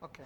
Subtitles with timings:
[0.00, 0.18] Ok.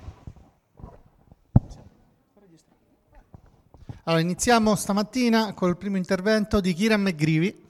[4.04, 7.68] Allora, iniziamo stamattina col primo intervento di Kieran McGreevy.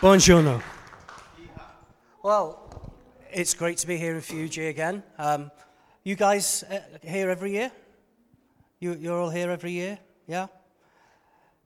[0.00, 0.60] Buongiorno.
[2.22, 2.58] Well,
[3.30, 5.02] it's great to be here in Fiuggi again.
[5.18, 5.50] Um,
[6.02, 7.70] you guys uh, here every year?
[8.80, 9.98] You, you're all here every year?
[10.26, 10.48] Yeah?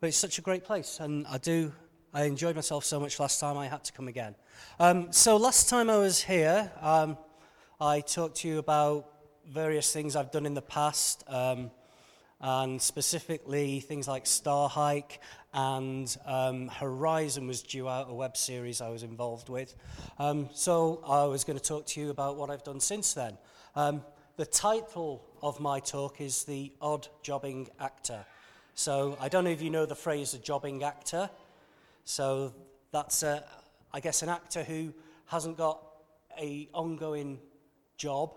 [0.01, 1.73] But it's such a great place, and I do.
[2.13, 4.35] I enjoyed myself so much last time I had to come again.
[4.79, 7.17] Um, so last time I was here, um,
[7.81, 9.07] I talked to you about
[9.49, 11.71] various things I've done in the past, um,
[12.41, 15.21] and specifically things like Star Hyke
[15.55, 19.77] and um, Horizon was due out, a web series I was involved with.
[20.19, 23.39] Um, so I was going to talk to you about what I've done since then.
[23.77, 24.03] Um,
[24.37, 28.27] the title of my talk is The Odd Jobbing Actor.
[28.75, 31.31] So I don't know if you know the phrase a jobbing actor.
[32.05, 32.55] So
[32.91, 33.45] that's, a,
[33.95, 34.93] I guess, an actor who
[35.27, 35.81] hasn't got
[36.37, 37.39] a ongoing
[37.99, 38.35] job.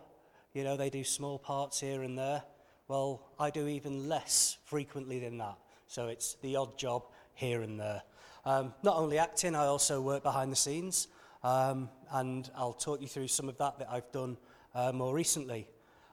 [0.54, 2.44] You know, they do small parts here and there.
[2.88, 5.56] Well, I do even less frequently than that.
[5.88, 8.02] So it's the odd job here and there.
[8.44, 11.08] Um, not only acting, I also work behind the scenes.
[11.44, 14.38] Um, and I'll talk you through some of that that I've done
[14.76, 15.68] uh, more recently.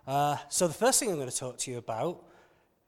[0.07, 2.25] Uh, so the first thing I'm going to talk to you about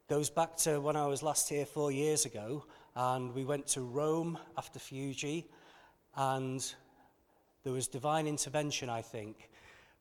[0.09, 2.65] goes back to when I was last here four years ago,
[2.97, 5.45] and we went to Rome after Fiuggi,
[6.17, 6.75] and
[7.63, 9.50] there was divine intervention, I think.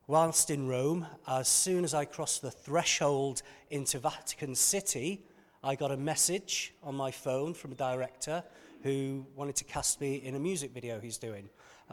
[0.09, 5.23] Whilst in Rome, as soon as I crossed the threshold into Vatican City,
[5.63, 8.43] I got a message on my phone from a director
[8.81, 11.47] who wanted to cast me in a music video he's doing.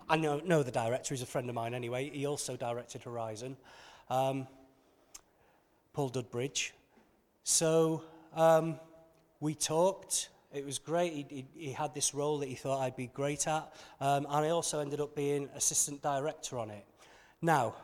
[0.09, 2.09] I know, know the director, he's a friend of mine anyway.
[2.09, 3.55] He also directed Horizon,
[4.09, 4.47] um,
[5.93, 6.71] Paul Dudbridge.
[7.45, 8.03] So
[8.35, 8.81] um,
[9.41, 10.31] we talked.
[10.55, 11.13] It was great.
[11.13, 13.71] He, he, he had this role that he thought I'd be great at.
[14.01, 16.87] Um, and I also ended up being assistant director on it.
[17.43, 17.75] Now,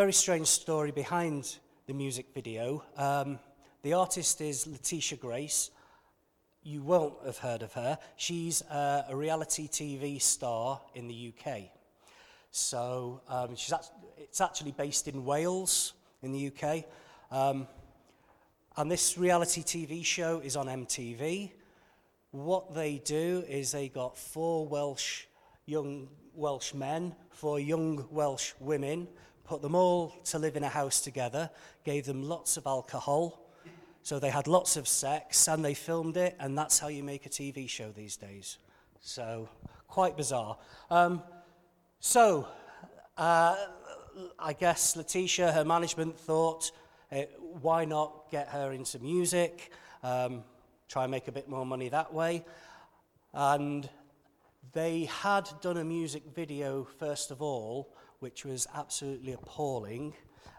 [0.00, 2.82] very strange story behind the music video.
[2.96, 3.38] Um,
[3.82, 5.70] the artist is Lateysha Grace.
[6.62, 7.98] You won't have heard of her.
[8.16, 11.64] She's uh, a reality TV star in the UK.
[12.50, 16.84] So um, she's act- it's actually based in Wales, in the UK.
[17.30, 17.66] Um,
[18.78, 21.52] and this reality TV show is on MTV.
[22.30, 25.26] What they do is they got four Welsh
[25.66, 29.06] young Welsh men, four young Welsh women
[29.50, 31.50] put them all to live in a house together,
[31.82, 33.48] gave them lots of alcohol.
[34.04, 37.26] So they had lots of sex and they filmed it, and that's how you make
[37.26, 38.58] a TV show these days.
[39.00, 39.48] So,
[39.88, 40.56] quite bizarre.
[40.88, 41.24] Um,
[41.98, 42.46] so,
[43.18, 43.56] uh,
[44.38, 46.70] I guess Lateysha, her management thought,
[47.10, 47.22] uh,
[47.60, 49.72] why not get her into music,
[50.04, 50.44] um,
[50.88, 52.44] try and make a bit more money that way.
[53.34, 53.88] And
[54.72, 60.14] they had done a music video, first of all, which was absolutely appalling.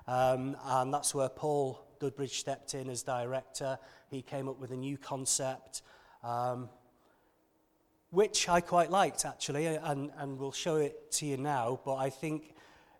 [0.07, 3.77] Um, and that's where Paul Dudbridge stepped in as director.
[4.09, 5.83] He came up with a new concept,
[6.23, 6.69] um,
[8.09, 11.79] which I quite liked actually, and, and we'll show it to you now.
[11.85, 12.55] But I think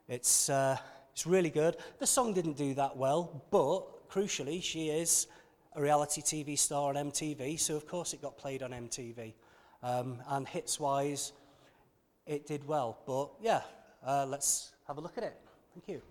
[0.08, 0.78] it's, uh,
[1.12, 1.76] it's really good.
[2.00, 5.28] The song didn't do that well, but crucially, she is
[5.76, 9.34] a reality TV star on MTV, so of course it got played on MTV.
[9.84, 11.34] Um, and hits wise,
[12.28, 13.00] it did well.
[13.08, 13.62] But yeah,
[14.06, 15.38] uh, let's have a look at it.
[15.74, 16.02] Thank you.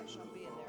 [0.00, 0.59] Rush on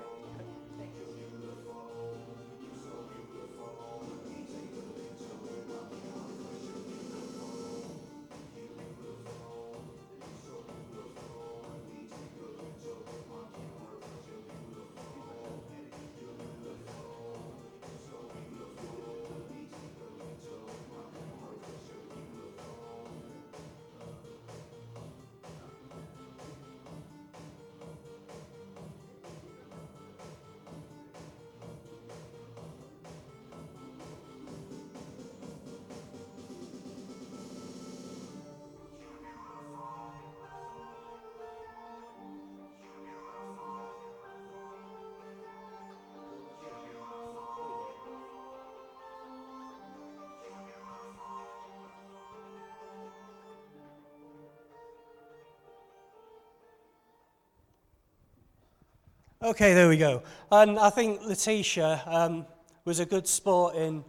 [59.44, 60.22] Okay, there we go.
[60.52, 62.46] And I think Lateysha um,
[62.86, 64.06] was a good sport in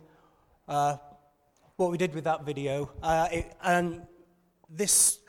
[0.69, 0.99] uh,
[1.77, 2.91] what we did with that video.
[3.03, 4.03] Uh, it, and
[4.69, 5.21] this,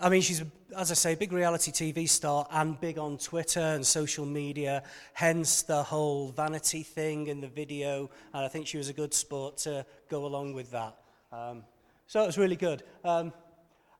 [0.00, 0.44] I mean, she's,
[0.76, 4.84] as I say, a big reality TV star and big on Twitter and social media,
[5.12, 8.10] hence the whole vanity thing in the video.
[8.32, 10.96] And I think she was a good sport to go along with that.
[11.32, 11.64] Um,
[12.06, 12.84] so it was really good.
[13.02, 13.32] Um,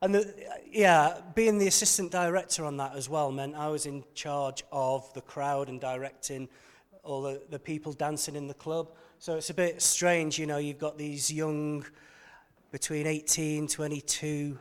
[0.01, 0.33] and the,
[0.71, 5.11] yeah, being the assistant director on that as well meant I was in charge of
[5.13, 6.47] the crowd and directing
[7.03, 8.91] all the, the people dancing in the club.
[9.19, 11.85] So it's a bit strange, you know, you've got these young,
[12.71, 14.57] between 18, 22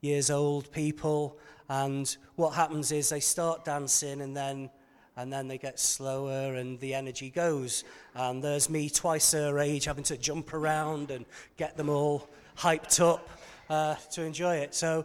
[0.00, 4.70] years old people, and what happens is they start dancing and then
[5.18, 7.82] and then they get slower and the energy goes.
[8.14, 11.26] And there's me twice their age having to jump around and
[11.56, 13.28] get them all hyped up
[13.68, 14.74] uh, to enjoy it.
[14.74, 15.04] So,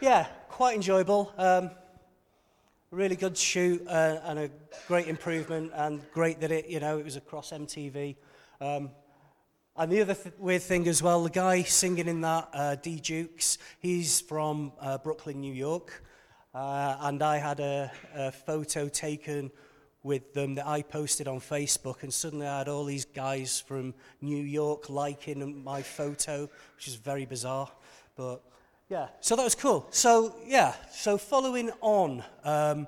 [0.00, 1.32] yeah, quite enjoyable.
[1.36, 1.70] Um,
[2.90, 4.50] really good shoot uh, and a
[4.88, 8.16] great improvement, and great that it, you know, it was across MTV.
[8.60, 8.90] Um,
[9.76, 12.98] and the other th- weird thing as well, the guy singing in that, uh, D
[13.00, 16.02] Dukes, he's from uh, Brooklyn, New York.
[16.52, 19.52] Uh, and I had a, a photo taken
[20.02, 23.94] with them that I posted on Facebook, and suddenly I had all these guys from
[24.20, 27.70] New York liking my photo, which is very bizarre.
[28.20, 28.42] But
[28.90, 29.86] yeah, so that was cool.
[29.88, 32.86] So yeah, so following on, um,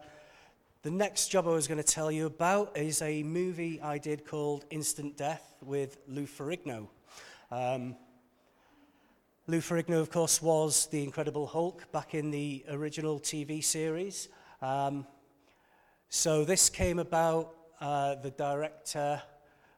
[0.83, 4.27] the next job I was going to tell you about is a movie I did
[4.27, 6.87] called Instant Death with Lou Ferrigno.
[7.51, 7.97] Um,
[9.47, 14.29] Lou Ferrigno, of course, was the Incredible Hulk back in the original TV series.
[14.61, 15.07] Um,
[16.11, 19.23] so this came about, uh, the director,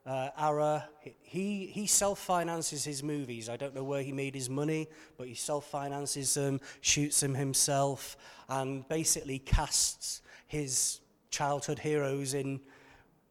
[0.06, 0.88] uh, Ara,
[1.22, 3.48] he, he self-finances his movies.
[3.48, 8.16] I don't know where he made his money, but he self-finances them, shoots them himself,
[8.48, 12.60] and basically casts his childhood heroes in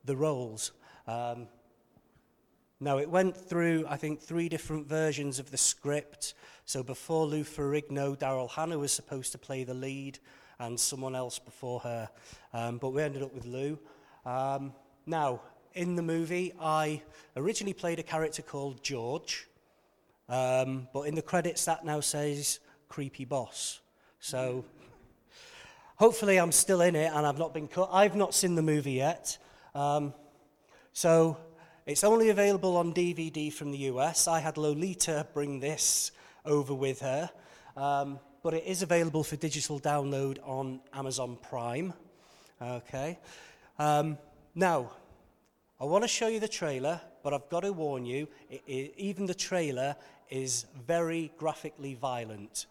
[0.05, 0.71] the roles.
[1.07, 1.47] Um,
[2.79, 6.33] now, it went through, I think, three different versions of the script.
[6.65, 10.19] So before Lou Ferrigno, Daryl Hannah was supposed to play the lead
[10.59, 12.09] and someone else before her.
[12.51, 13.79] Um, but we ended up with Lou.
[14.25, 14.73] Um,
[15.05, 15.41] now,
[15.73, 17.01] in the movie, I
[17.35, 19.47] originally played a character called George,
[20.29, 23.81] um, but in the credits that now says creepy boss.
[24.19, 24.65] So
[25.95, 27.89] hopefully I'm still in it and I've not been cut.
[27.91, 29.37] I've not seen the movie yet.
[29.75, 30.13] Um,
[30.93, 31.37] so
[31.85, 34.27] it's only available on DVD from the US.
[34.27, 36.11] I had Lolita bring this
[36.45, 37.29] over with her.
[37.75, 41.93] Um, but it is available for digital download on Amazon Prime.
[42.61, 43.17] Okay.
[43.79, 44.17] Um,
[44.53, 44.91] now,
[45.79, 48.93] I want to show you the trailer, but I've got to warn you, it, it,
[48.97, 49.95] even the trailer
[50.29, 52.67] is very graphically violent.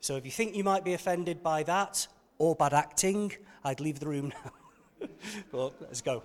[0.00, 2.06] So if you think you might be offended by that
[2.38, 3.32] or bad acting,
[3.64, 4.32] I'd leave the room
[5.00, 5.08] now.
[5.52, 6.22] but let's go.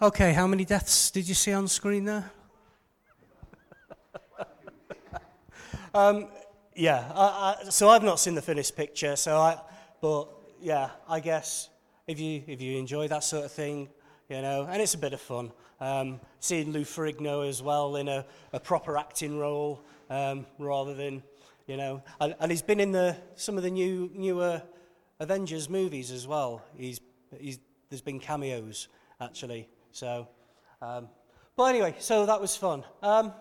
[0.00, 2.30] Okay, how many deaths did you see on screen there?
[5.94, 6.28] um,
[6.76, 9.58] yeah, I, I, so I've not seen the finished picture, so I,
[10.00, 10.28] but
[10.60, 11.70] yeah, I guess
[12.06, 13.88] if you if you enjoy that sort of thing,
[14.28, 15.50] you know, and it's a bit of fun.
[15.80, 21.24] Um, seeing Lou Ferrigno as well in a, a proper acting role um, rather than,
[21.66, 24.62] you know, and, and he's been in the some of the new newer
[25.18, 26.62] Avengers movies as well.
[26.76, 27.00] He's
[27.40, 27.58] he's
[27.90, 28.86] there's been cameos
[29.20, 29.68] actually.
[29.92, 30.28] So,
[30.80, 31.08] um,
[31.56, 32.84] but anyway, so that was fun.
[33.02, 33.32] Um,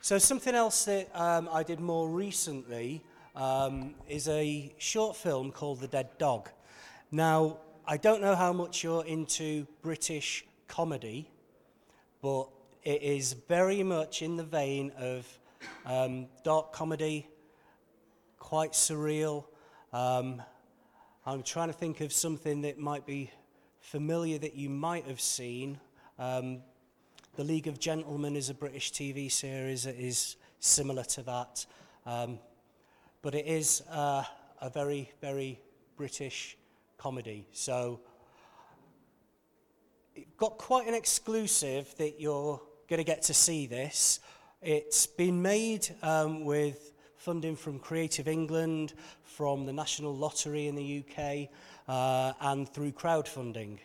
[0.00, 3.02] so something else that um, I did more recently
[3.34, 6.48] um, is a short film called The Dead Dog.
[7.10, 11.30] Now, I don't know how much you're into British comedy,
[12.22, 12.48] but
[12.82, 15.26] it is very much in the vein of
[15.84, 17.28] um, dark comedy,
[18.38, 19.44] quite surreal.
[19.92, 20.42] Um,
[21.24, 23.30] I'm trying to think of something that might be
[23.86, 25.78] familiar that you might have seen.
[26.18, 26.58] Um,
[27.36, 31.66] the League of Gentlemen is a British TV series that is similar to that.
[32.04, 32.40] Um,
[33.22, 34.24] but it is uh,
[34.60, 35.60] a very, very
[35.96, 36.56] British
[36.98, 37.46] comedy.
[37.52, 38.00] So
[40.16, 44.18] it got quite an exclusive that you're going to get to see this.
[44.62, 46.92] It's been made um, with
[47.26, 48.92] funding from Creative England,
[49.24, 51.48] from the National Lottery in the UK,
[51.88, 53.78] uh, and through crowdfunding.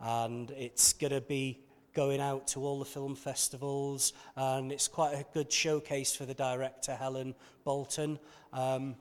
[0.00, 1.60] And it's going to be
[1.94, 6.34] going out to all the film festivals, and it's quite a good showcase for the
[6.34, 8.18] director, Helen Bolton,
[8.52, 8.96] um,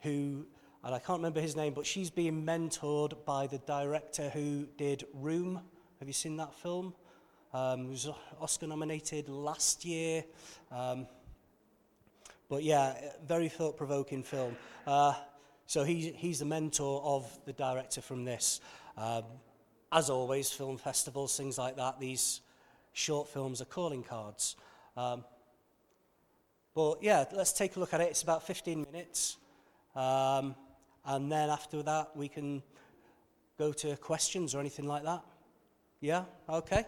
[0.00, 0.44] who,
[0.82, 5.04] and I can't remember his name, but she's being mentored by the director who did
[5.14, 5.60] Room.
[6.00, 6.92] Have you seen that film?
[7.54, 8.08] Um, it was
[8.40, 10.24] Oscar nominated last year.
[10.72, 11.06] Um,
[12.48, 12.94] but yeah,
[13.26, 14.56] very thought-provoking film.
[14.86, 15.14] Uh,
[15.66, 18.60] so he, he's the mentor of the director from this.
[18.96, 19.24] Um,
[19.92, 22.40] as always, film festivals, things like that, these
[22.92, 24.56] short films are calling cards.
[24.96, 25.24] Um,
[26.74, 28.08] but yeah, let's take a look at it.
[28.08, 29.36] It's about 15 minutes.
[29.94, 30.54] Um,
[31.04, 32.62] and then after that, we can
[33.58, 35.22] go to questions or anything like that.
[36.00, 36.24] Yeah?
[36.48, 36.84] Okay.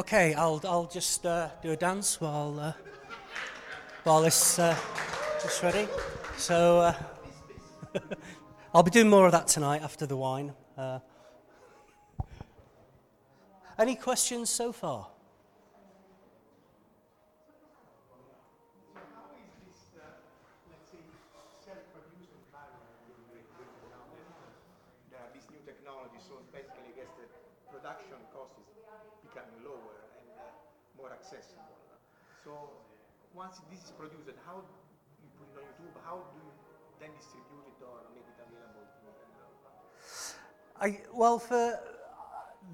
[0.00, 2.72] Okay, I'll, I'll just uh, do a dance while, uh,
[4.04, 4.74] while this uh,
[5.44, 5.86] is ready.
[6.38, 6.94] So uh,
[8.74, 10.54] I'll be doing more of that tonight after the wine.
[10.74, 11.00] Uh,
[13.78, 15.06] any questions so far?
[25.66, 27.26] Technologies, so basically I guess the
[27.70, 28.79] production cost is
[31.00, 31.74] more accessible.
[32.44, 32.70] So
[33.34, 34.62] once this is produced, how
[35.20, 36.48] you put it on YouTube, how do you
[37.00, 39.20] then distribute it or make it available to
[40.82, 41.78] I, well, for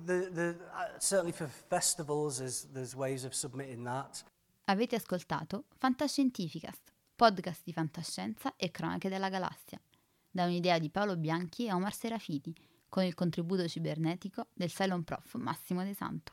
[0.04, 4.24] the, the, uh, certainly for festivals, there's, there's ways of submitting that.
[4.68, 9.80] Avete ascoltato Fantascientificast, podcast di fantascienza e cronache della galassia,
[10.30, 12.54] da un'idea di Paolo Bianchi e Omar Serafiti,
[12.88, 16.32] con il contributo cibernetico del Cylon Prof Massimo De Santo.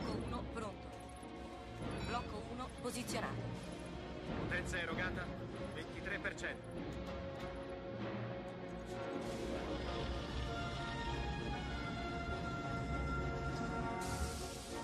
[0.00, 0.88] Blocco 1 pronto.
[2.06, 3.34] Blocco 1 posizionato.
[4.42, 5.24] Potenza erogata
[5.74, 6.54] 23%.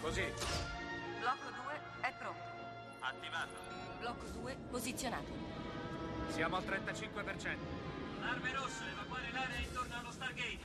[0.02, 0.22] Così,
[1.18, 2.40] Blocco 2 è pronto.
[3.00, 3.55] attivato.
[4.00, 5.33] Blocco 2 posizionato.
[6.29, 7.57] Siamo al 35%.
[8.22, 10.64] Arme rosse, evacuare l'area intorno allo Stargate.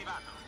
[0.00, 0.39] activado.